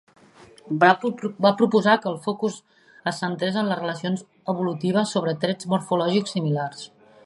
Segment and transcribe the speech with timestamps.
[1.41, 2.57] Va proposar que el focus
[3.13, 6.89] es centrés en les relacions evolutives sobre trets morfològics similars.